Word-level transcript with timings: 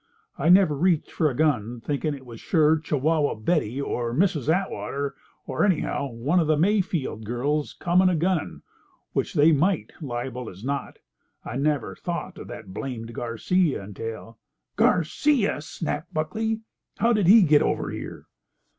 I 0.35 0.49
never 0.49 0.75
reached 0.75 1.11
for 1.11 1.29
a 1.29 1.35
gun, 1.35 1.79
thinkin' 1.79 2.15
it 2.15 2.25
was 2.25 2.39
sure 2.39 2.79
Chihuahua 2.79 3.35
Betty, 3.35 3.79
or 3.79 4.15
Mrs. 4.15 4.51
Atwater, 4.51 5.13
or 5.45 5.63
anyhow 5.63 6.07
one 6.09 6.39
of 6.39 6.47
the 6.47 6.57
Mayfield 6.57 7.23
girls 7.23 7.73
comin' 7.73 8.09
a 8.09 8.15
gunnin', 8.15 8.63
which 9.13 9.35
they 9.35 9.51
might, 9.51 9.91
liable 10.01 10.49
as 10.49 10.63
not. 10.63 10.97
I 11.45 11.55
never 11.55 11.93
thought 11.95 12.39
of 12.39 12.47
that 12.47 12.73
blamed 12.73 13.13
Garcia 13.13 13.83
until—" 13.83 14.39
"Garcia!" 14.75 15.61
snapped 15.61 16.11
Buckley. 16.11 16.61
"How 16.97 17.13
did 17.13 17.27
he 17.27 17.43
get 17.43 17.61
over 17.61 17.91
here?" 17.91 18.25